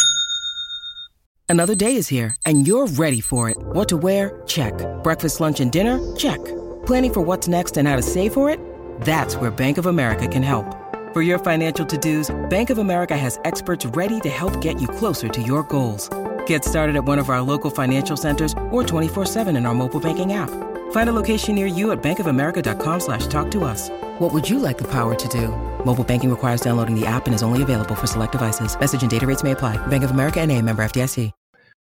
Another 1.48 1.74
day 1.74 1.96
is 1.96 2.08
here 2.08 2.36
and 2.46 2.66
you're 2.66 2.86
ready 2.86 3.20
for 3.20 3.50
it. 3.50 3.56
What 3.60 3.88
to 3.88 3.96
wear? 3.96 4.42
Check. 4.46 4.74
Breakfast, 5.02 5.40
lunch, 5.40 5.60
and 5.60 5.72
dinner? 5.72 5.98
Check. 6.16 6.42
Planning 6.86 7.12
for 7.12 7.20
what's 7.22 7.48
next 7.48 7.76
and 7.76 7.88
how 7.88 7.96
to 7.96 8.02
save 8.02 8.32
for 8.32 8.48
it? 8.48 8.60
That's 9.02 9.34
where 9.36 9.50
Bank 9.50 9.76
of 9.78 9.86
America 9.86 10.28
can 10.28 10.42
help. 10.42 10.76
For 11.12 11.22
your 11.22 11.40
financial 11.40 11.84
to-dos, 11.84 12.30
Bank 12.50 12.70
of 12.70 12.78
America 12.78 13.16
has 13.16 13.40
experts 13.44 13.84
ready 13.84 14.20
to 14.20 14.28
help 14.28 14.60
get 14.60 14.80
you 14.80 14.86
closer 14.86 15.28
to 15.28 15.42
your 15.42 15.64
goals. 15.64 16.08
Get 16.50 16.64
started 16.64 16.96
at 16.96 17.04
one 17.04 17.20
of 17.20 17.28
our 17.30 17.40
local 17.40 17.70
financial 17.70 18.16
centers 18.16 18.54
or 18.72 18.82
24-7 18.82 19.56
in 19.56 19.66
our 19.66 19.72
mobile 19.72 20.00
banking 20.00 20.32
app. 20.32 20.50
Find 20.90 21.08
a 21.08 21.12
location 21.12 21.54
near 21.54 21.68
you 21.68 21.92
at 21.92 22.02
bankofamerica.com 22.02 22.98
slash 22.98 23.28
talk 23.28 23.52
to 23.52 23.62
us. 23.62 23.88
What 24.18 24.32
would 24.32 24.50
you 24.50 24.58
like 24.58 24.76
the 24.76 24.88
power 24.88 25.14
to 25.14 25.28
do? 25.28 25.46
Mobile 25.84 26.02
banking 26.02 26.28
requires 26.28 26.60
downloading 26.60 26.98
the 26.98 27.06
app 27.06 27.26
and 27.26 27.36
is 27.36 27.44
only 27.44 27.62
available 27.62 27.94
for 27.94 28.08
select 28.08 28.32
devices. 28.32 28.76
Message 28.80 29.02
and 29.02 29.10
data 29.10 29.28
rates 29.28 29.44
may 29.44 29.52
apply. 29.52 29.76
Bank 29.86 30.02
of 30.02 30.10
America 30.10 30.40
and 30.40 30.50
a 30.50 30.60
member 30.60 30.82
FDIC. 30.82 31.30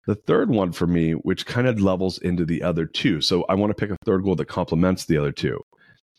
The 0.06 0.14
third 0.14 0.50
one 0.50 0.70
for 0.70 0.86
me, 0.86 1.14
which 1.14 1.46
kind 1.46 1.66
of 1.66 1.80
levels 1.80 2.18
into 2.18 2.44
the 2.44 2.62
other 2.62 2.86
two. 2.86 3.20
So 3.20 3.44
I 3.48 3.54
want 3.54 3.70
to 3.70 3.74
pick 3.74 3.90
a 3.90 3.96
third 4.04 4.22
goal 4.22 4.36
that 4.36 4.46
complements 4.46 5.04
the 5.04 5.16
other 5.16 5.32
two. 5.32 5.60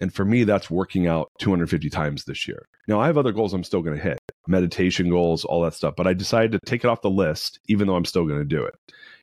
And 0.01 0.11
for 0.11 0.25
me, 0.25 0.43
that's 0.43 0.69
working 0.69 1.07
out 1.07 1.29
250 1.39 1.89
times 1.91 2.25
this 2.25 2.47
year. 2.47 2.67
Now, 2.87 2.99
I 2.99 3.05
have 3.05 3.19
other 3.19 3.31
goals 3.31 3.53
I'm 3.53 3.63
still 3.63 3.83
going 3.83 3.95
to 3.95 4.03
hit 4.03 4.19
meditation 4.47 5.09
goals, 5.09 5.45
all 5.45 5.61
that 5.61 5.75
stuff, 5.75 5.93
but 5.95 6.07
I 6.07 6.13
decided 6.13 6.51
to 6.53 6.59
take 6.65 6.83
it 6.83 6.87
off 6.87 7.03
the 7.03 7.09
list, 7.09 7.59
even 7.67 7.87
though 7.87 7.95
I'm 7.95 8.05
still 8.05 8.25
going 8.25 8.39
to 8.39 8.45
do 8.45 8.63
it. 8.63 8.73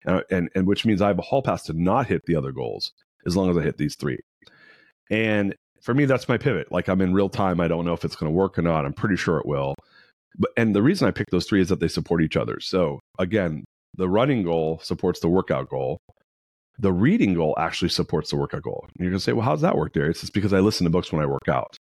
And, 0.04 0.22
and, 0.30 0.50
and 0.54 0.66
which 0.66 0.86
means 0.86 1.02
I 1.02 1.08
have 1.08 1.18
a 1.18 1.22
hall 1.22 1.42
pass 1.42 1.64
to 1.64 1.72
not 1.72 2.06
hit 2.06 2.22
the 2.26 2.36
other 2.36 2.52
goals 2.52 2.92
as 3.26 3.36
long 3.36 3.50
as 3.50 3.56
I 3.56 3.62
hit 3.62 3.76
these 3.76 3.96
three. 3.96 4.20
And 5.10 5.54
for 5.82 5.94
me, 5.94 6.04
that's 6.04 6.28
my 6.28 6.38
pivot. 6.38 6.70
Like 6.70 6.88
I'm 6.88 7.00
in 7.00 7.12
real 7.12 7.28
time. 7.28 7.60
I 7.60 7.66
don't 7.66 7.84
know 7.84 7.92
if 7.92 8.04
it's 8.04 8.16
going 8.16 8.30
to 8.30 8.36
work 8.36 8.56
or 8.56 8.62
not. 8.62 8.84
I'm 8.86 8.92
pretty 8.92 9.16
sure 9.16 9.38
it 9.38 9.46
will. 9.46 9.74
But, 10.38 10.50
and 10.56 10.76
the 10.76 10.82
reason 10.82 11.08
I 11.08 11.10
picked 11.10 11.32
those 11.32 11.46
three 11.46 11.60
is 11.60 11.68
that 11.70 11.80
they 11.80 11.88
support 11.88 12.22
each 12.22 12.36
other. 12.36 12.60
So 12.60 13.00
again, 13.18 13.64
the 13.96 14.08
running 14.08 14.44
goal 14.44 14.78
supports 14.84 15.18
the 15.18 15.28
workout 15.28 15.68
goal 15.68 15.98
the 16.78 16.92
reading 16.92 17.34
goal 17.34 17.54
actually 17.58 17.88
supports 17.88 18.30
the 18.30 18.36
workout 18.36 18.62
goal. 18.62 18.84
And 18.86 19.04
you're 19.04 19.10
going 19.10 19.18
to 19.18 19.24
say, 19.24 19.32
well, 19.32 19.44
how 19.44 19.52
does 19.52 19.62
that 19.62 19.76
work, 19.76 19.92
Darius? 19.92 20.22
It's 20.22 20.30
because 20.30 20.52
I 20.52 20.60
listen 20.60 20.84
to 20.84 20.90
books 20.90 21.12
when 21.12 21.22
I 21.22 21.26
work 21.26 21.48
out. 21.48 21.76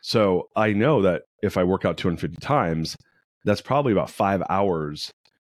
So 0.00 0.48
I 0.54 0.72
know 0.72 1.00
that 1.02 1.22
if 1.42 1.56
I 1.56 1.64
work 1.64 1.84
out 1.84 1.96
250 1.96 2.36
times, 2.44 2.96
that's 3.44 3.62
probably 3.62 3.92
about 3.92 4.10
five 4.10 4.42
hours 4.50 5.10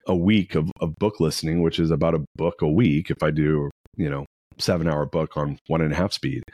a 0.06 0.14
week 0.14 0.54
of, 0.54 0.70
of 0.80 0.94
book 0.96 1.18
listening, 1.18 1.62
which 1.62 1.80
is 1.80 1.90
about 1.90 2.14
a 2.14 2.24
book 2.36 2.62
a 2.62 2.68
week 2.68 3.10
if 3.10 3.22
I 3.22 3.32
do, 3.32 3.70
you 3.96 4.08
know, 4.08 4.24
seven 4.58 4.88
hour 4.88 5.04
book 5.04 5.36
on 5.36 5.58
one 5.66 5.80
and 5.80 5.92
a 5.92 5.96
half 5.96 6.12
speed 6.12 6.44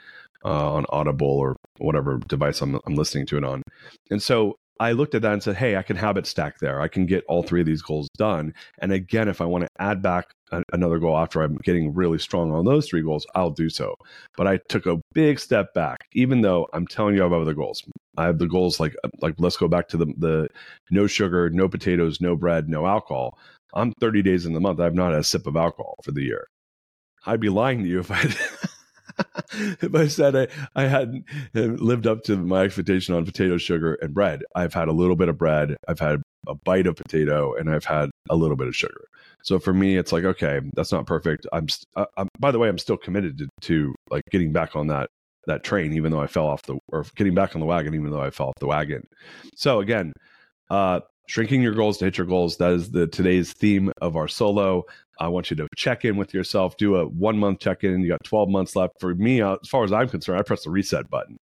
uh, 0.43 0.73
on 0.73 0.85
Audible 0.89 1.27
or 1.27 1.55
whatever 1.77 2.17
device 2.27 2.61
I'm, 2.61 2.79
I'm 2.85 2.95
listening 2.95 3.27
to 3.27 3.37
it 3.37 3.43
on. 3.43 3.61
And 4.09 4.21
so 4.21 4.55
I 4.79 4.91
looked 4.93 5.15
at 5.15 5.21
that 5.21 5.33
and 5.33 5.43
said, 5.43 5.55
hey, 5.55 5.75
I 5.75 5.83
can 5.83 5.95
habit 5.95 6.25
stack 6.25 6.59
there. 6.59 6.81
I 6.81 6.87
can 6.87 7.05
get 7.05 7.23
all 7.27 7.43
three 7.43 7.61
of 7.61 7.67
these 7.67 7.81
goals 7.81 8.09
done. 8.17 8.53
And 8.79 8.91
again, 8.91 9.27
if 9.27 9.39
I 9.39 9.45
want 9.45 9.63
to 9.63 9.69
add 9.79 10.01
back 10.01 10.31
a, 10.51 10.63
another 10.73 10.99
goal 10.99 11.17
after 11.17 11.41
I'm 11.41 11.57
getting 11.57 11.93
really 11.93 12.17
strong 12.17 12.51
on 12.51 12.65
those 12.65 12.87
three 12.87 13.03
goals, 13.03 13.25
I'll 13.35 13.51
do 13.51 13.69
so. 13.69 13.95
But 14.35 14.47
I 14.47 14.57
took 14.69 14.85
a 14.85 14.99
big 15.13 15.39
step 15.39 15.73
back, 15.73 15.99
even 16.13 16.41
though 16.41 16.67
I'm 16.73 16.87
telling 16.87 17.15
you 17.15 17.21
I 17.21 17.25
have 17.25 17.33
other 17.33 17.53
goals. 17.53 17.83
I 18.17 18.25
have 18.25 18.39
the 18.39 18.47
goals 18.47 18.79
like 18.79 18.95
like 19.21 19.35
let's 19.39 19.57
go 19.57 19.67
back 19.67 19.87
to 19.89 19.97
the 19.97 20.07
the 20.17 20.47
no 20.91 21.07
sugar, 21.07 21.49
no 21.49 21.67
potatoes, 21.67 22.21
no 22.21 22.35
bread, 22.35 22.69
no 22.69 22.85
alcohol. 22.85 23.37
I'm 23.73 23.91
30 23.99 24.21
days 24.21 24.45
in 24.45 24.53
the 24.53 24.59
month. 24.59 24.79
I've 24.79 24.93
not 24.93 25.11
had 25.11 25.21
a 25.21 25.23
sip 25.23 25.47
of 25.47 25.55
alcohol 25.55 25.95
for 26.03 26.11
the 26.11 26.21
year. 26.21 26.47
I'd 27.25 27.39
be 27.39 27.49
lying 27.49 27.83
to 27.83 27.89
you 27.89 27.99
if 27.99 28.11
I 28.11 28.21
if 29.53 29.93
I 29.93 30.07
said 30.07 30.35
I, 30.35 30.47
I 30.75 30.87
hadn't 30.87 31.25
lived 31.53 32.07
up 32.07 32.23
to 32.23 32.37
my 32.37 32.63
expectation 32.63 33.15
on 33.15 33.25
potato, 33.25 33.57
sugar, 33.57 33.95
and 33.95 34.13
bread, 34.13 34.43
I've 34.55 34.73
had 34.73 34.87
a 34.87 34.93
little 34.93 35.15
bit 35.15 35.29
of 35.29 35.37
bread, 35.37 35.75
I've 35.87 35.99
had 35.99 36.21
a 36.47 36.55
bite 36.55 36.87
of 36.87 36.95
potato, 36.95 37.53
and 37.55 37.69
I've 37.69 37.85
had 37.85 38.09
a 38.29 38.35
little 38.35 38.57
bit 38.57 38.67
of 38.67 38.75
sugar. 38.75 39.05
So 39.43 39.59
for 39.59 39.73
me, 39.73 39.97
it's 39.97 40.11
like, 40.11 40.23
okay, 40.23 40.61
that's 40.73 40.91
not 40.91 41.05
perfect. 41.05 41.45
I'm, 41.51 41.67
I'm 42.17 42.29
by 42.39 42.51
the 42.51 42.59
way, 42.59 42.69
I'm 42.69 42.77
still 42.77 42.97
committed 42.97 43.37
to, 43.39 43.47
to 43.61 43.95
like 44.09 44.23
getting 44.31 44.51
back 44.53 44.75
on 44.75 44.87
that 44.87 45.09
that 45.45 45.63
train, 45.63 45.93
even 45.93 46.11
though 46.11 46.21
I 46.21 46.27
fell 46.27 46.47
off 46.47 46.61
the, 46.63 46.79
or 46.87 47.05
getting 47.15 47.35
back 47.35 47.53
on 47.53 47.59
the 47.59 47.65
wagon, 47.65 47.93
even 47.93 48.11
though 48.11 48.21
I 48.21 48.29
fell 48.29 48.47
off 48.47 48.59
the 48.59 48.67
wagon. 48.67 49.05
So 49.55 49.81
again, 49.81 50.13
uh, 50.69 51.01
shrinking 51.27 51.61
your 51.61 51.73
goals 51.73 51.97
to 51.97 52.05
hit 52.05 52.17
your 52.17 52.27
goals. 52.27 52.57
That 52.57 52.71
is 52.71 52.91
the 52.91 53.07
today's 53.07 53.53
theme 53.53 53.91
of 54.01 54.15
our 54.15 54.27
solo. 54.27 54.83
I 55.19 55.27
want 55.27 55.49
you 55.51 55.57
to 55.57 55.67
check 55.75 56.05
in 56.05 56.17
with 56.17 56.33
yourself, 56.33 56.77
do 56.77 56.95
a 56.95 57.05
one 57.05 57.37
month 57.37 57.59
check 57.59 57.83
in. 57.83 58.01
You 58.01 58.09
got 58.09 58.23
12 58.23 58.49
months 58.49 58.75
left. 58.75 58.99
For 58.99 59.13
me, 59.15 59.41
uh, 59.41 59.57
as 59.61 59.69
far 59.69 59.83
as 59.83 59.91
I'm 59.91 60.09
concerned, 60.09 60.39
I 60.39 60.43
press 60.43 60.63
the 60.63 60.69
reset 60.69 61.09
button. 61.09 61.37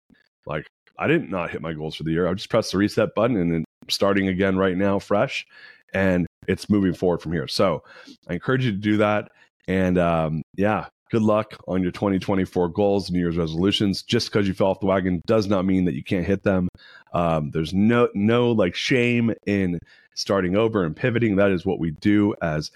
Like 0.46 0.66
I 0.98 1.06
didn't 1.06 1.30
not 1.30 1.50
hit 1.50 1.62
my 1.62 1.72
goals 1.72 1.96
for 1.96 2.02
the 2.02 2.10
year. 2.10 2.28
I 2.28 2.34
just 2.34 2.50
press 2.50 2.70
the 2.70 2.78
reset 2.78 3.14
button 3.14 3.36
and 3.36 3.52
then 3.52 3.64
starting 3.88 4.28
again 4.28 4.56
right 4.56 4.76
now, 4.76 4.98
fresh, 4.98 5.46
and 5.94 6.26
it's 6.46 6.68
moving 6.68 6.94
forward 6.94 7.22
from 7.22 7.32
here. 7.32 7.48
So 7.48 7.82
I 8.28 8.34
encourage 8.34 8.64
you 8.64 8.72
to 8.72 8.78
do 8.78 8.96
that. 8.98 9.30
And 9.68 9.98
um, 9.98 10.42
yeah, 10.56 10.86
good 11.10 11.22
luck 11.22 11.56
on 11.68 11.82
your 11.82 11.92
2024 11.92 12.68
goals, 12.70 13.10
New 13.10 13.18
Year's 13.18 13.36
resolutions. 13.36 14.02
Just 14.02 14.30
because 14.30 14.48
you 14.48 14.54
fell 14.54 14.68
off 14.68 14.80
the 14.80 14.86
wagon 14.86 15.22
does 15.26 15.46
not 15.46 15.64
mean 15.64 15.84
that 15.84 15.94
you 15.94 16.02
can't 16.02 16.26
hit 16.26 16.42
them. 16.42 16.68
Um, 17.12 17.50
there's 17.50 17.74
no 17.74 18.08
no 18.14 18.52
like 18.52 18.74
shame 18.74 19.32
in 19.46 19.78
starting 20.14 20.56
over 20.56 20.84
and 20.84 20.96
pivoting. 20.96 21.36
That 21.36 21.50
is 21.50 21.64
what 21.64 21.78
we 21.78 21.92
do 21.92 22.34
as 22.42 22.70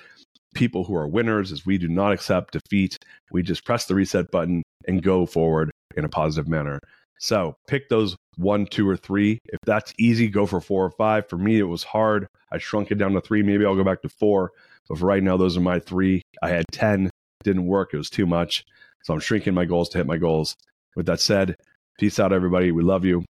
people 0.55 0.85
who 0.85 0.95
are 0.97 1.07
winners. 1.07 1.53
Is 1.53 1.67
we 1.67 1.79
do 1.79 1.89
not 1.89 2.13
accept 2.13 2.53
defeat. 2.53 2.99
We 3.31 3.43
just 3.43 3.65
press 3.65 3.87
the 3.87 3.95
reset 3.95 4.31
button 4.31 4.63
and 4.87 5.03
go 5.03 5.27
forward 5.27 5.71
in 5.97 6.05
a 6.05 6.09
positive 6.09 6.49
manner. 6.49 6.81
So 7.19 7.57
pick 7.69 7.89
those 7.89 8.17
one, 8.37 8.67
two, 8.67 8.89
or 8.89 8.97
three. 8.97 9.39
If 9.47 9.59
that's 9.65 9.93
easy, 9.99 10.29
go 10.29 10.47
for 10.47 10.61
four 10.61 10.85
or 10.85 10.91
five. 10.91 11.29
For 11.29 11.39
me, 11.39 11.59
it 11.59 11.65
was 11.65 11.85
hard. 11.85 12.27
I 12.53 12.59
shrunk 12.59 12.91
it 12.91 12.97
down 12.97 13.13
to 13.13 13.21
three. 13.21 13.43
Maybe 13.43 13.65
I'll 13.65 13.77
go 13.77 13.85
back 13.85 14.03
to 14.03 14.09
four. 14.09 14.53
But 14.89 14.99
for 14.99 15.07
right 15.07 15.23
now, 15.23 15.37
those 15.37 15.57
are 15.57 15.61
my 15.61 15.79
three. 15.79 16.23
I 16.43 16.51
had 16.51 16.65
10, 16.73 17.11
didn't 17.43 17.67
work. 17.67 17.95
It 17.95 17.99
was 17.99 18.11
too 18.11 18.27
much. 18.27 18.65
So 19.03 19.15
I'm 19.15 19.21
shrinking 19.21 19.55
my 19.55 19.65
goals 19.65 19.89
to 19.91 19.99
hit 19.99 20.07
my 20.07 20.17
goals. 20.17 20.55
With 20.97 21.07
that 21.07 21.21
said, 21.21 21.57
peace 21.99 22.19
out, 22.19 22.33
everybody. 22.33 22.73
We 22.73 22.83
love 22.83 23.05
you. 23.05 23.25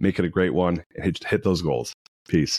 Make 0.00 0.18
it 0.18 0.24
a 0.24 0.28
great 0.28 0.54
one 0.54 0.84
and 0.94 1.04
hit, 1.04 1.24
hit 1.24 1.42
those 1.42 1.62
goals. 1.62 1.92
Peace. 2.28 2.58